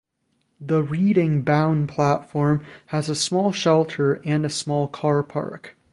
The 0.59 0.81
Reading 0.81 1.43
bound 1.43 1.87
platform 1.87 2.65
has 2.87 3.07
a 3.07 3.13
small 3.13 3.51
shelter 3.51 4.13
and 4.25 4.43
a 4.43 4.49
small 4.49 4.87
car 4.87 5.21
park. 5.21 5.75